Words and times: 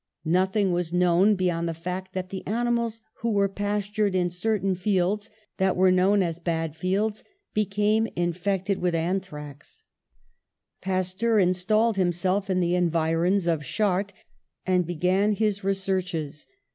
Nothing 0.25 0.71
was 0.71 0.91
known 0.91 1.35
beyond 1.35 1.69
the 1.69 1.75
fact 1.75 2.13
that 2.13 2.29
the 2.31 2.41
animals 2.47 3.01
who 3.19 3.33
were 3.33 3.47
pastured 3.47 4.15
in 4.15 4.31
certain 4.31 4.73
fields 4.73 5.29
that 5.57 5.75
were 5.75 5.91
known 5.91 6.23
as 6.23 6.41
had 6.43 6.75
fields 6.75 7.23
became 7.53 8.07
in 8.15 8.33
fected 8.33 8.77
with 8.77 8.95
anthrax. 8.95 9.83
Pasteur 10.81 11.37
installed 11.37 11.97
himself 11.97 12.49
in 12.49 12.61
the 12.61 12.73
environs 12.73 13.45
of 13.45 13.63
Chartres 13.63 14.15
and 14.65 14.87
began 14.87 15.33
his 15.33 15.63
re 15.63 15.75
searches. 15.75 16.47